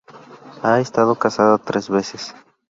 [0.63, 2.33] Ha estado casada tres veces.